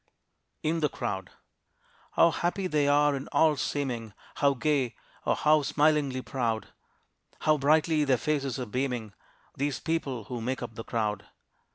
IN 0.63 0.79
THE 0.79 0.89
CROWD. 0.89 1.29
How 2.13 2.31
happy 2.31 2.65
they 2.65 2.87
are, 2.87 3.15
in 3.15 3.27
all 3.27 3.55
seeming, 3.55 4.13
How 4.37 4.55
gay, 4.55 4.95
or 5.25 5.35
how 5.35 5.61
smilingly 5.61 6.23
proud, 6.23 6.69
How 7.41 7.59
brightly 7.59 8.03
their 8.03 8.17
faces 8.17 8.57
are 8.59 8.65
beaming, 8.65 9.13
These 9.55 9.79
people 9.79 10.23
who 10.23 10.41
make 10.41 10.63
up 10.63 10.73
the 10.73 10.83
crowd. 10.83 11.27